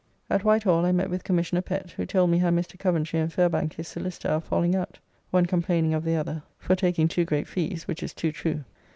At 0.31 0.43
Whitehall 0.43 0.83
I 0.83 0.91
met 0.91 1.11
with 1.11 1.23
Commissioner 1.23 1.61
Pett, 1.61 1.91
who 1.91 2.07
told 2.07 2.31
me 2.31 2.39
how 2.39 2.49
Mr. 2.49 2.75
Coventry 2.75 3.19
and 3.19 3.31
Fairbank 3.31 3.73
his 3.73 3.87
solicitor 3.87 4.29
are 4.29 4.41
falling 4.41 4.75
out, 4.75 4.97
one 5.29 5.45
complaining 5.45 5.93
of 5.93 6.03
the 6.05 6.15
other 6.15 6.41
for 6.57 6.75
taking 6.75 7.07
too 7.07 7.23
great 7.23 7.47
fees, 7.47 7.87
which 7.87 8.01
is 8.01 8.11
too 8.15 8.31
true. 8.31 8.63